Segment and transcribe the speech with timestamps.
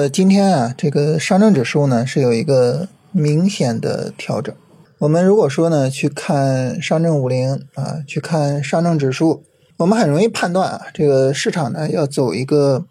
[0.00, 4.54] 个今天啊，这个上证指数呢是有一个明显的调整。
[4.98, 9.44] 我们如果说呢去看上证五零啊，去看上证指数，
[9.76, 12.86] 我们很容易判断啊，这个市场呢要走一个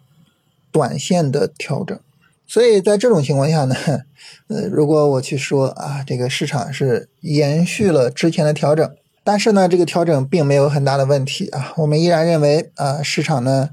[0.70, 1.98] 短线的调整。
[2.46, 3.74] 所以在这种情况下呢，
[4.46, 8.88] 呃，如果我去说啊，这个市场是延续了之前的调整，
[9.24, 13.70] 但是呢，这个调整并没有很大的问题啊，我们依然认为啊，市场呢。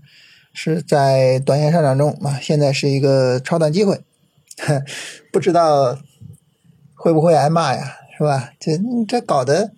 [0.60, 4.02] 是在短线上涨中啊，现在是一个超短机会，
[5.32, 5.96] 不知道
[6.96, 8.50] 会不会挨骂呀，是吧？
[8.60, 8.72] 这
[9.08, 9.72] 这搞得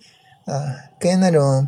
[0.45, 1.67] 啊，跟那种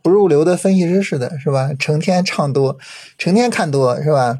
[0.00, 1.72] 不入流的分析师似的，是吧？
[1.76, 2.78] 成天唱多，
[3.18, 4.38] 成天看多，是吧？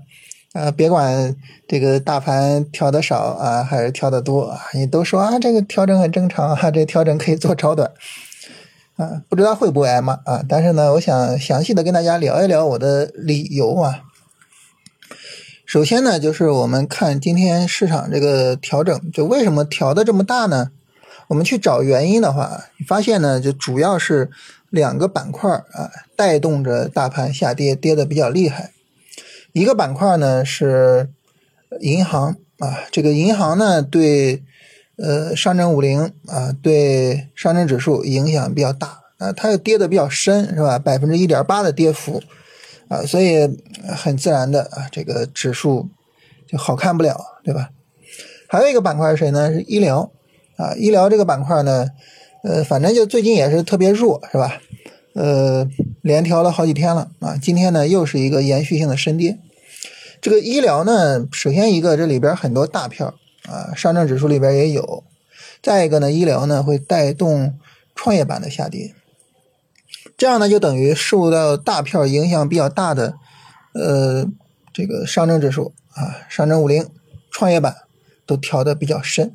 [0.52, 1.34] 啊，别管
[1.66, 7.91] 这个大盘调的少啊，还是调的多啊，你都说啊，这个调整很正常啊，这调整可以做超短。
[8.97, 10.45] 啊，不知道会不会挨骂啊？
[10.49, 14.02] 但是呢，我想详细的跟大家聊一聊我的理由啊。
[15.66, 20.71] 首先呢，就是我们看今天市场这个调整，就为什么调的这么大呢？
[21.27, 24.30] 我们去找原因的话，你发现呢，就主要是
[24.71, 28.71] 两个板块啊，带动着大盘下跌，跌的比较厉害。
[29.52, 31.11] 一个板块呢是
[31.80, 34.45] 银行啊，这个银行呢对。
[34.96, 40.78] 呃，上证五零啊，对上证指数影响比较大啊，它又跌的比较深，是吧？
[40.78, 42.23] 百分之一点八的跌幅
[42.87, 45.88] 啊，所以很自然的啊，这个指数
[46.46, 47.70] 就好看不了，对吧？
[48.46, 49.52] 还有一个板块是谁呢？
[49.52, 50.12] 是医疗
[50.56, 51.88] 啊，医疗这个板块呢，
[52.45, 54.60] 呃，反正就最近也是特别弱，是吧？
[55.15, 55.68] 呃，
[56.02, 59.38] 连调了好几天了啊，今天呢又是一个延续性的深跌。
[60.20, 63.15] 这个医疗呢，首先一个这里边很多大票。
[63.48, 65.04] 啊，上证指数里边也有。
[65.62, 67.59] 再一个呢，医疗呢会带动
[67.94, 68.94] 创业板的下跌，
[70.19, 73.15] 这样呢就等于受到大票影响比较大的，
[73.72, 74.27] 呃，
[74.75, 76.87] 这个上证指数啊，上证五零、
[77.31, 77.75] 创业板
[78.27, 79.34] 都调的比较深。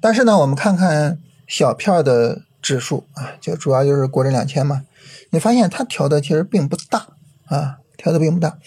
[0.00, 4.84] 但是呢，我们看看小票的指数啊，就主要就是国证两千嘛，
[5.30, 7.06] 你发现它调的其实并不大
[7.46, 8.58] 啊，调的并不大，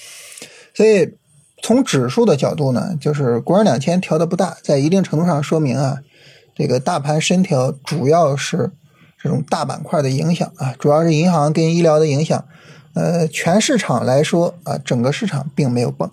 [0.73, 1.17] 所以。
[1.63, 5.99] 从指数的角度呢，就是国证两千调的不大，在一定程度上说明啊，
[6.53, 8.71] 这个大盘深调主要是
[9.17, 12.45] 这种大板块的影响啊，主要是银行跟医疗的影响。
[12.95, 16.11] 呃，全市场来说啊，整个市场并没有崩。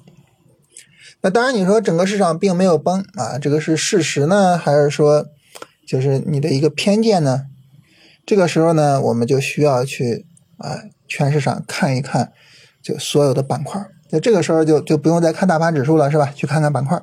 [1.20, 5.26] 那当然，你说整个市场并没有崩啊，这个是事实呢，还是说
[5.84, 7.46] 就是你的一个偏见呢？
[8.24, 10.24] 这个时候呢，我们就需要去
[10.58, 12.32] 啊，全市场看一看，
[12.80, 13.84] 就所有的板块。
[14.10, 16.32] 那这个时候就就不用再看大盘指数了，是吧？
[16.34, 17.00] 去看看板块。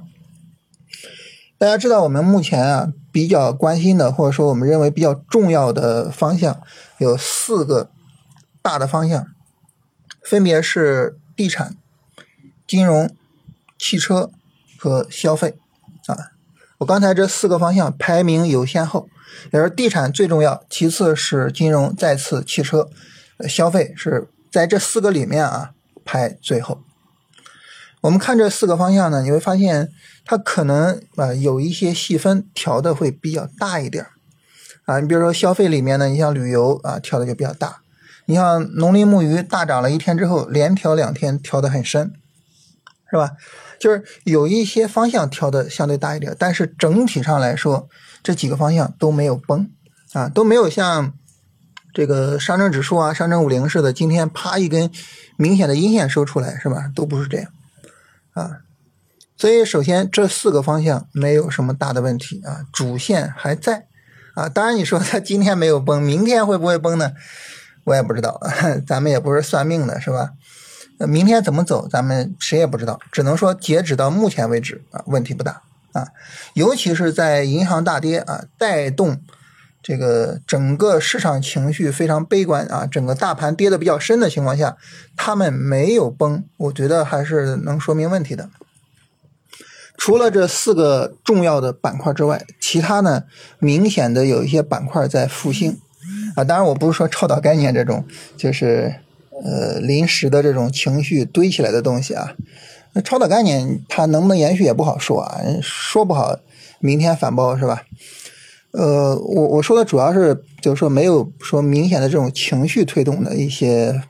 [1.57, 6.61] 大家知道我们目前啊比较关心的，或者说我们认为比较重要的方向
[6.99, 7.89] 有四个
[8.61, 9.27] 大的方向，
[10.21, 11.75] 分别是地产、
[12.67, 13.09] 金融、
[13.79, 14.29] 汽车
[14.77, 15.55] 和消费
[16.05, 16.33] 啊。
[16.79, 19.09] 我刚才这四个方向排名有先后，
[19.51, 22.87] 也是地产最重要，其次是金融，再次汽车，
[23.49, 25.71] 消费是在这四个里面啊
[26.05, 26.81] 排最后。
[28.01, 29.89] 我们看这四个方向呢，你会发现
[30.23, 34.05] 它可能啊有一些细分调的会比较大一点
[34.85, 34.99] 啊。
[34.99, 37.81] 你比如说消费里面呢，你像旅游啊调的就比较大，
[38.25, 42.13] 你像农林牧渔大涨了一天之后，连调两天调的很深，
[43.09, 43.31] 是吧？
[43.79, 47.89] 就是有一些方向调的相对大一点，但是整体上来说，
[48.23, 49.69] 这几个方向都没有崩
[50.13, 51.13] 啊，都没有像
[51.93, 54.89] 这个上证指数啊、上证五零似的，今天啪一根
[55.35, 56.91] 明显的阴线收出来，是吧？
[56.95, 57.51] 都不是这样。
[58.37, 58.61] 啊，
[59.35, 63.87] 所以首先这四个方向没有什么大的问题啊，主线还在
[64.35, 64.47] 啊。
[64.47, 67.13] 当然你说它今天没有崩，明天会不会崩呢？
[67.85, 68.39] 我也不知道，
[68.85, 70.31] 咱们也不是算命的，是吧？
[70.99, 76.07] 明天怎么走，咱们谁也不知道，只能说截止到目前为止啊，问题不大啊。
[76.53, 79.21] 尤其是在银行大跌啊，带动
[79.81, 84.75] 这个整个市场情绪非常悲观啊，整个大盘跌的比较深的情况下。
[85.15, 88.49] 他们没有崩，我觉得还是能说明问题的。
[89.97, 93.23] 除了这四个重要的板块之外，其他呢
[93.59, 95.79] 明显的有一些板块在复兴
[96.35, 96.43] 啊。
[96.43, 98.05] 当然，我不是说超导概念这种，
[98.37, 98.93] 就是
[99.43, 102.35] 呃临时的这种情绪堆起来的东西啊。
[102.93, 106.37] 那超导概念它能不能延续也不好说啊，说不好
[106.79, 107.83] 明天反包是吧？
[108.71, 114.03] 呃，我我说的主要是就是说没有说明显的这种情绪推动的一些。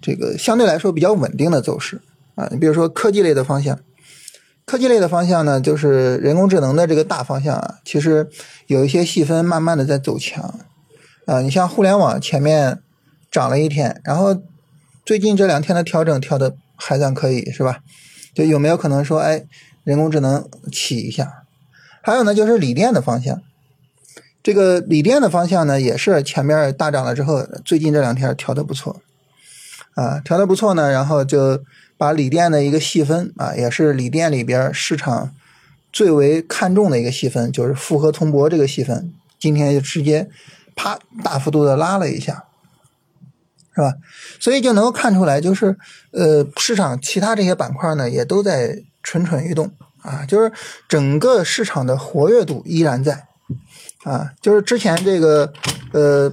[0.00, 2.00] 这个相对来说比较稳定的走势
[2.36, 3.80] 啊，你比如说科技类的方向，
[4.64, 8.28] 科技类的方向呢，就是人工智能的这个大方向啊，其实
[8.68, 10.60] 有一些细分慢慢的在走强
[11.26, 11.40] 啊。
[11.40, 12.78] 你像互联网前面
[13.28, 14.40] 涨了一天，然后
[15.04, 17.80] 最近这两天的调整调的还算可以是吧？
[18.32, 19.44] 就有没有可能说，哎，
[19.82, 21.42] 人工智能起一下？
[22.04, 23.42] 还有呢，就是锂电的方向。
[24.48, 29.02] 这个锂电的方向呢，也是前面大涨了之后，最近这两天调的不错，
[29.92, 31.62] 啊，调的不错呢，然后就
[31.98, 35.34] 把锂电的一个细分啊，也是锂电里边市场
[35.92, 40.30] 最为看重的一个细分，就是复合铜箔这个细分，今天就直接
[40.74, 42.44] 啪大幅度的拉了一下，
[43.74, 43.96] 是吧？
[44.40, 45.76] 所以就能够看出来，就是
[46.12, 50.50] 呃，市场其他这些板块呢，也都在蠢蠢欲动啊，就是
[50.88, 53.27] 整个市场的活跃度依然在。
[54.04, 55.52] 啊，就是之前这个
[55.92, 56.32] 呃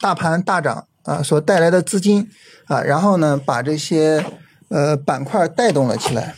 [0.00, 2.28] 大盘大涨啊所带来的资金
[2.66, 4.24] 啊，然后呢把这些
[4.68, 6.34] 呃板块带动了起来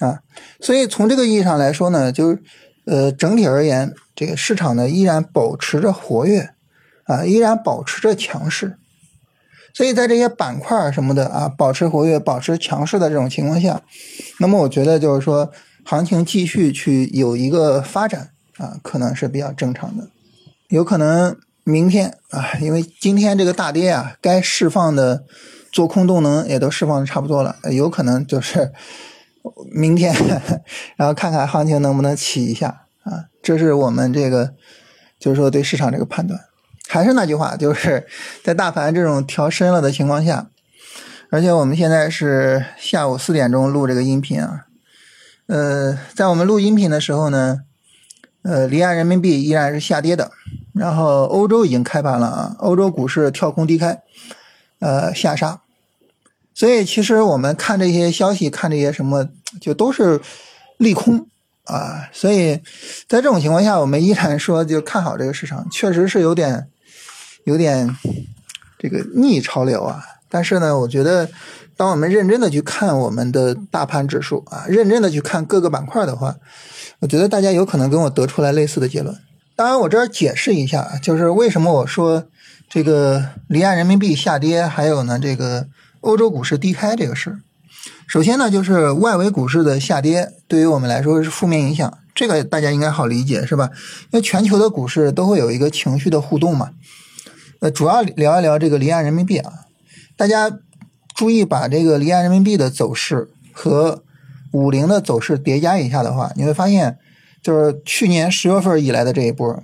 [0.00, 0.20] 啊，
[0.60, 2.42] 所以从这个意义上来说呢，就是
[2.86, 6.50] 呃整体而言，这个市场呢依然保持着活跃
[7.04, 8.76] 啊，依然保持着强势，
[9.72, 13.80] 所以在这些板块什么的啊保持活跃、保持强势的这种情况下，
[14.40, 15.50] 那么我觉得就是说
[15.84, 18.30] 行情继续去有一个发展。
[18.58, 20.08] 啊，可能是比较正常的，
[20.68, 25.24] 有可能明天啊，因为今天这个大跌啊，该释放的
[25.70, 28.72] 做空动能也都释放的差不多了，有可能就是
[29.70, 30.12] 明天，
[30.96, 34.54] 然后看看行情能不能起一下啊，这是我们这个
[35.20, 36.40] 就是说对市场这个判断。
[36.88, 38.08] 还是那句话，就是
[38.42, 40.48] 在大盘这种调深了的情况下，
[41.30, 44.66] 而且我们现在是下午四点钟录这个音频啊，
[45.46, 47.60] 呃，在我们录音频的时候呢。
[48.48, 50.32] 呃，离岸人民币依然是下跌的，
[50.72, 54.00] 然后欧洲已经开盘了啊，欧洲股市跳空低开，
[54.78, 55.60] 呃下杀，
[56.54, 59.28] 所以其实我们看这些消息，看这些什么，
[59.60, 60.18] 就都是
[60.78, 61.26] 利空
[61.64, 62.56] 啊，所以
[63.06, 66.68] 在这种情况下，我们依然说就看好这个市场，确实是有点
[67.44, 67.94] 有点
[68.78, 71.28] 这个逆潮流啊，但是呢，我觉得
[71.76, 76.36] 当我们认真的去看我们的大盘指数啊，认真的去看各个板块的话。
[77.00, 79.16] 我觉得大家有可能跟我得出来类似的结论。
[79.54, 82.24] 当然，我这儿解释一下，就是为什么我说
[82.68, 85.68] 这个离岸人民币下跌，还有呢这个
[86.00, 87.38] 欧洲股市低开这个事。
[88.08, 93.70] 首先呢，就是外围股市的下跌对于我们来说是负面影响，这个大家应该好理解，是吧？
[94.10, 96.70] 因为全球的股市都会有一个情绪的互动嘛。
[97.60, 99.52] 呃，主要聊一聊这个离岸人民币啊，
[100.18, 100.58] 大家
[101.14, 104.04] 注意把这个离岸人民币的走势和。
[104.50, 106.98] 五零的走势叠加一下的话，你会发现，
[107.42, 109.62] 就是去年十月份以来的这一波，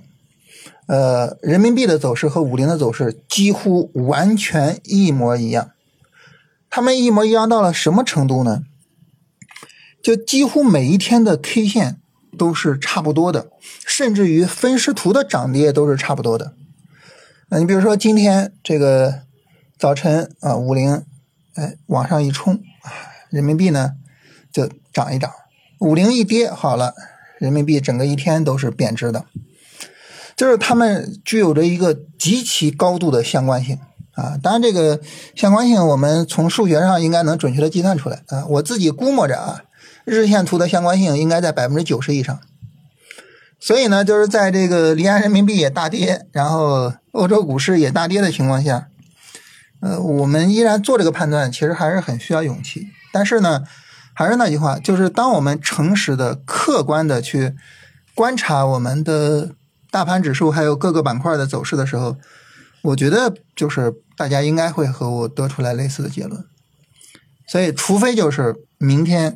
[0.85, 5.71] 呃，人民币的走势和五零的走势几乎完全一模一样。
[6.69, 8.61] 他们一模一样到了什么程度呢？
[10.03, 11.97] 就几乎每一天的 K 线
[12.37, 13.47] 都是差不多的，
[13.87, 16.53] 甚至于分时图的涨跌都是差不多的。
[17.49, 19.23] 那你比如说今天这个
[19.77, 21.03] 早晨啊，五零
[21.55, 22.89] 哎往上一冲啊，
[23.29, 23.91] 人民币呢？
[24.51, 25.29] 就涨一涨，
[25.79, 26.93] 五零一跌好了，
[27.39, 29.25] 人民币整个一天都是贬值的，
[30.37, 33.77] 就是它们具有着一个极其高度的相关性
[34.13, 34.39] 啊。
[34.41, 35.01] 当然，这个
[35.35, 38.45] 相关性我们从数学上应该能准确的计算出来啊。
[38.45, 39.63] 我自己估摸着啊，
[40.05, 42.39] 日线图的相关性应该在百分之九十以上。
[43.59, 48.87] 所以呢，就是在这个离岸人民币也大跌，然后欧洲股市也大跌的情况下，
[49.85, 52.87] 呃，我们依然做这个判断，其实还是很需要勇气。
[53.13, 53.63] 但是呢。
[54.17, 57.53] 还是那句话，就是当我们诚实的、客观的去
[58.13, 59.55] 观察我们的
[59.91, 62.15] 大盘指数还有各个板块的走势的时候，
[62.83, 66.45] 我觉得就是大家应该会和我得出来类似的结论。
[67.45, 69.35] 所以，除非就是明天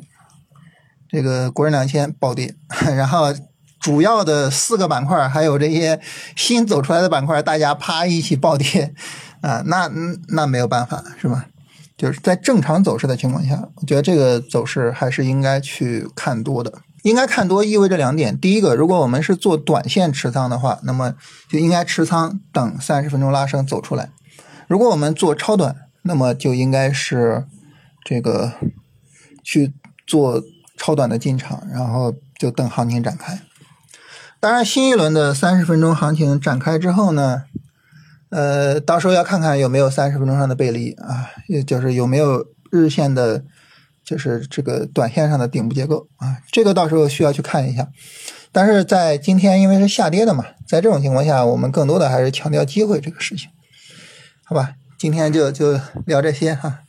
[1.10, 2.54] 这个国证两千暴跌，
[2.96, 3.34] 然后
[3.78, 6.00] 主要的四个板块还有这些
[6.34, 8.94] 新走出来的板块，大家啪一起暴跌
[9.40, 9.90] 啊，那
[10.28, 11.46] 那没有办法，是吧？
[11.96, 16.72] 就是在正常走势的情况下，我觉得这个走势还是应该去看多的。
[17.02, 21.14] 应该看多意味着两点：第一个，如果我们是做短线持仓的话，那么
[21.48, 24.10] 就应该持仓等三十分钟拉升走出来；
[24.66, 27.46] 如果我们做超短，那么就应该是
[28.04, 28.52] 这个
[29.42, 29.72] 去
[30.06, 30.42] 做
[30.76, 33.40] 超短的进场，然后就等行情展开。
[34.38, 37.44] 当然，新一轮的三十分钟行情展开之后呢？
[38.30, 43.44] 呃，到时候要看看有没有三十分钟上的背离啊，也就是有没有日线的，
[44.04, 47.88] 就是这个短线上的顶部结构啊，这个到时候需要去看一下。
[48.52, 53.48] 但是在今天因为是下跌的嘛，在这种情况下，我们更多的还是强调机会这个事情，
[54.44, 54.74] 好吧？
[54.98, 56.80] 今天就就聊这些哈。